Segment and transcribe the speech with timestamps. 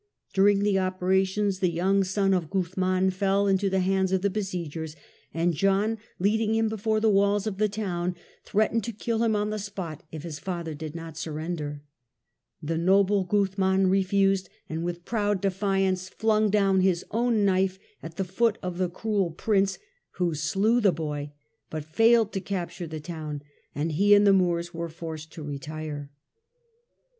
[0.33, 4.95] During the operations, the young son of Guzman fell into the hands of the besiegers,
[5.31, 9.51] and John, leading him before the walls of the town, threatened to kill him on
[9.51, 11.83] the spot if his father did not surrender.
[12.63, 18.23] The noble Guzman refused, and with proud defiance flung down his own knife at the
[18.23, 19.77] foot of the cruel Prince,
[20.13, 21.31] who slew the boy,
[21.69, 23.43] but failed to capture the town,
[23.75, 26.09] and he and the Moors were forced to retire.